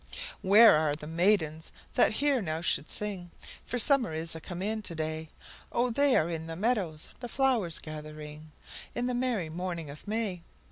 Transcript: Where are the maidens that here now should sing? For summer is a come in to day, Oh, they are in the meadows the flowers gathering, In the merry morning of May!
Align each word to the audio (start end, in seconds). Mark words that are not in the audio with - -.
Where 0.41 0.75
are 0.75 0.95
the 0.95 1.05
maidens 1.05 1.71
that 1.93 2.13
here 2.13 2.41
now 2.41 2.61
should 2.61 2.89
sing? 2.89 3.29
For 3.63 3.77
summer 3.77 4.15
is 4.15 4.33
a 4.33 4.41
come 4.41 4.63
in 4.63 4.81
to 4.81 4.95
day, 4.95 5.29
Oh, 5.71 5.91
they 5.91 6.15
are 6.15 6.27
in 6.27 6.47
the 6.47 6.55
meadows 6.55 7.09
the 7.19 7.29
flowers 7.29 7.77
gathering, 7.77 8.51
In 8.95 9.05
the 9.05 9.13
merry 9.13 9.51
morning 9.51 9.91
of 9.91 10.07
May! 10.07 10.41